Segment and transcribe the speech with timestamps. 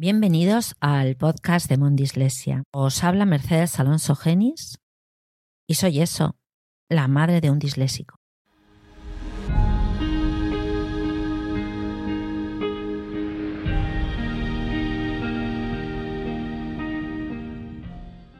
[0.00, 2.62] Bienvenidos al podcast de Mondislesia.
[2.72, 4.78] Os habla Mercedes Alonso Genis
[5.66, 6.36] y soy eso,
[6.88, 8.14] la madre de un disléxico.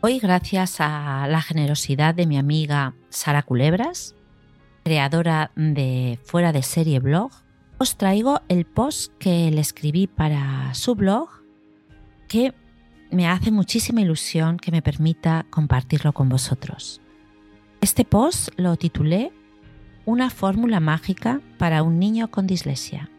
[0.00, 4.14] Hoy, gracias a la generosidad de mi amiga Sara Culebras,
[4.84, 7.30] creadora de Fuera de Serie Blog,
[7.76, 11.41] os traigo el post que le escribí para su blog
[12.32, 12.54] que
[13.10, 17.02] me hace muchísima ilusión que me permita compartirlo con vosotros.
[17.82, 19.32] Este post lo titulé
[20.06, 23.10] Una fórmula mágica para un niño con dislexia.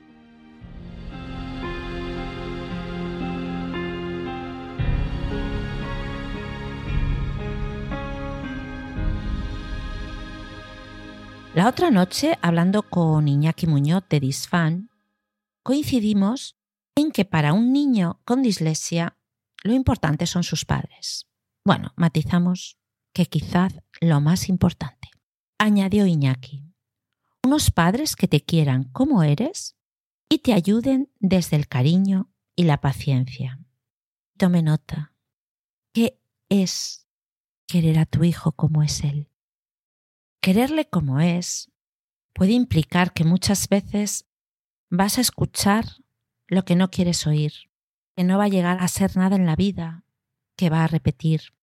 [11.53, 14.89] La otra noche, hablando con Iñaki Muñoz de Disfan,
[15.61, 16.55] coincidimos
[16.95, 19.17] en que para un niño con dislexia
[19.63, 21.27] lo importante son sus padres.
[21.65, 22.77] Bueno, matizamos
[23.13, 25.09] que quizás lo más importante.
[25.57, 26.65] Añadió Iñaki,
[27.43, 29.77] unos padres que te quieran como eres
[30.29, 33.59] y te ayuden desde el cariño y la paciencia.
[34.37, 35.13] Tome nota.
[35.93, 36.19] ¿Qué
[36.49, 37.07] es
[37.67, 39.29] querer a tu hijo como es él?
[40.41, 41.71] Quererle como es
[42.33, 44.27] puede implicar que muchas veces
[44.89, 45.85] vas a escuchar
[46.53, 47.53] lo que no quieres oír,
[48.15, 50.05] que no va a llegar a ser nada en la vida,
[50.55, 51.53] que va a repetir,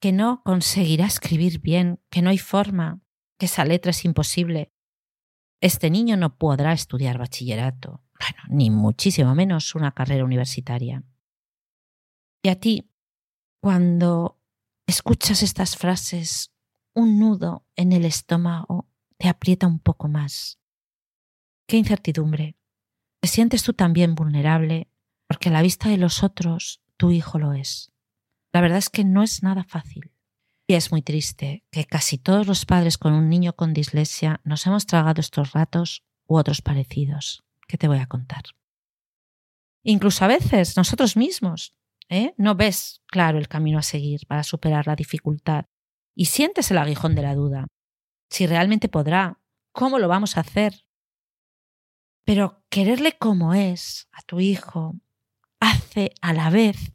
[0.00, 3.00] que no conseguirá escribir bien, que no hay forma,
[3.38, 4.72] que esa letra es imposible.
[5.60, 11.04] Este niño no podrá estudiar bachillerato, bueno, ni muchísimo menos una carrera universitaria.
[12.42, 12.90] Y a ti,
[13.60, 14.40] cuando
[14.86, 16.52] escuchas estas frases,
[16.94, 20.58] un nudo en el estómago te aprieta un poco más.
[21.66, 22.56] Qué incertidumbre,
[23.20, 24.88] ¿Te sientes tú también vulnerable
[25.28, 27.92] porque a la vista de los otros tu hijo lo es?
[28.52, 30.12] La verdad es que no es nada fácil.
[30.66, 34.66] Y es muy triste que casi todos los padres con un niño con dislexia nos
[34.66, 38.42] hemos tragado estos ratos u otros parecidos, que te voy a contar.
[39.82, 41.74] Incluso a veces nosotros mismos,
[42.08, 42.34] ¿eh?
[42.36, 45.66] No ves claro el camino a seguir para superar la dificultad
[46.14, 47.66] y sientes el aguijón de la duda.
[48.30, 49.40] Si realmente podrá,
[49.72, 50.84] ¿cómo lo vamos a hacer?
[52.24, 54.96] Pero quererle como es a tu hijo
[55.58, 56.92] hace a la vez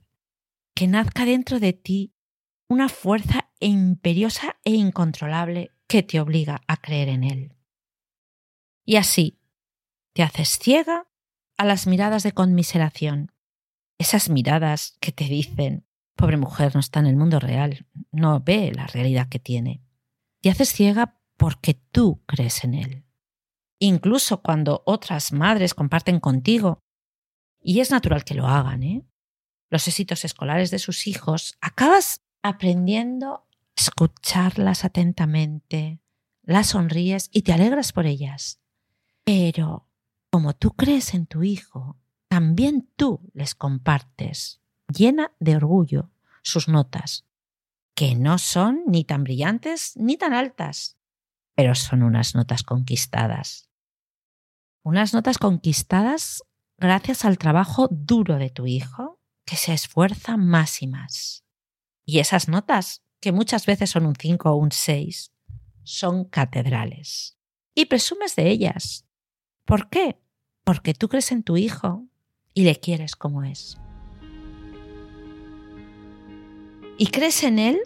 [0.74, 2.14] que nazca dentro de ti
[2.68, 7.56] una fuerza imperiosa e incontrolable que te obliga a creer en él.
[8.86, 9.40] Y así
[10.14, 11.08] te haces ciega
[11.58, 13.32] a las miradas de conmiseración,
[13.98, 15.86] esas miradas que te dicen,
[16.16, 19.82] pobre mujer no está en el mundo real, no ve la realidad que tiene.
[20.42, 23.05] Te haces ciega porque tú crees en él
[23.80, 26.80] incluso cuando otras madres comparten contigo.
[27.62, 29.06] Y es natural que lo hagan, ¿eh?
[29.70, 36.00] Los éxitos escolares de sus hijos, acabas aprendiendo a escucharlas atentamente,
[36.44, 38.62] las sonríes y te alegras por ellas.
[39.24, 39.90] Pero
[40.30, 41.98] como tú crees en tu hijo,
[42.28, 46.12] también tú les compartes, llena de orgullo,
[46.44, 47.26] sus notas,
[47.96, 50.95] que no son ni tan brillantes ni tan altas,
[51.56, 53.70] pero son unas notas conquistadas.
[54.84, 56.44] Unas notas conquistadas
[56.78, 61.46] gracias al trabajo duro de tu hijo, que se esfuerza más y más.
[62.06, 65.32] Y esas notas, que muchas veces son un 5 o un 6,
[65.84, 67.38] son catedrales.
[67.74, 69.06] Y presumes de ellas.
[69.66, 70.20] ¿Por qué?
[70.64, 72.06] Porque tú crees en tu hijo
[72.54, 73.78] y le quieres como es.
[76.98, 77.80] Y crees en él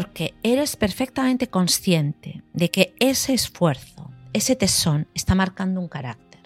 [0.00, 6.40] porque eres perfectamente consciente de que ese esfuerzo, ese tesón está marcando un carácter.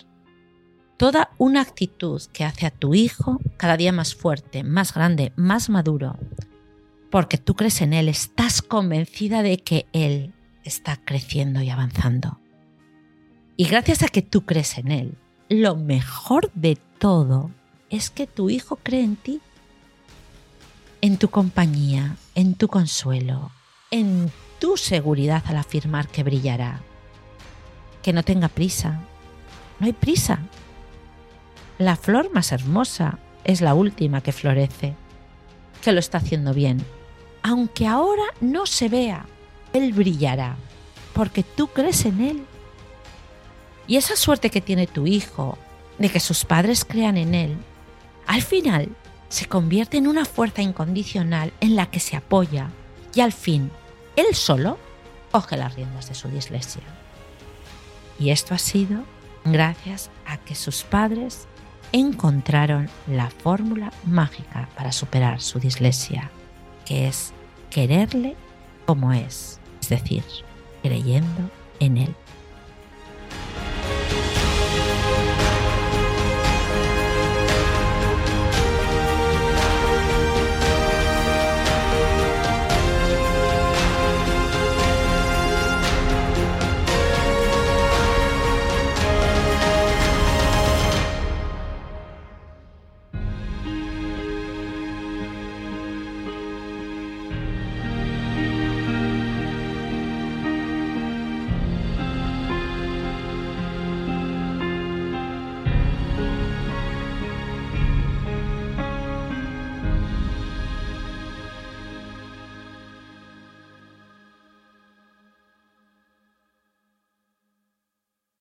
[0.97, 5.71] Toda una actitud que hace a tu hijo cada día más fuerte, más grande, más
[5.71, 6.19] maduro,
[7.13, 12.41] porque tú crees en él, estás convencida de que él está creciendo y avanzando.
[13.57, 15.15] Y gracias a que tú crees en él,
[15.49, 17.53] lo mejor de todo
[17.89, 19.41] es que tu hijo cree en ti
[21.05, 23.51] en tu compañía, en tu consuelo,
[23.91, 26.81] en tu seguridad al afirmar que brillará.
[28.03, 29.01] Que no tenga prisa.
[29.79, 30.39] No hay prisa.
[31.77, 34.95] La flor más hermosa es la última que florece,
[35.83, 36.83] que lo está haciendo bien.
[37.43, 39.27] Aunque ahora no se vea,
[39.75, 40.57] él brillará,
[41.13, 42.47] porque tú crees en él.
[43.87, 45.59] Y esa suerte que tiene tu hijo
[45.99, 47.59] de que sus padres crean en él,
[48.27, 48.89] al final
[49.29, 52.71] se convierte en una fuerza incondicional en la que se apoya
[53.15, 53.71] y al fin,
[54.17, 54.79] él solo
[55.31, 56.83] coge las riendas de su dislexia.
[58.19, 59.05] Y esto ha sido
[59.45, 61.47] gracias a que sus padres
[61.93, 66.31] encontraron la fórmula mágica para superar su dislexia,
[66.85, 67.33] que es
[67.71, 68.37] quererle
[68.87, 70.25] como es, es decir,
[70.83, 71.51] creyendo
[71.81, 72.15] en él.